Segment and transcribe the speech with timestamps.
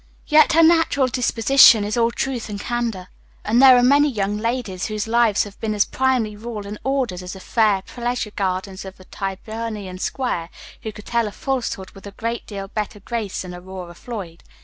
[0.25, 3.09] Yet her natural disposition is all truth and candor;
[3.45, 7.21] and there are many young ladies, whose lives have been as primly ruled and ordered
[7.21, 10.49] as the fair pleasure gardens of a Tyburnian Square,
[10.81, 14.41] who could tell a falsehood with a great deal better grace than Aurora Floyd.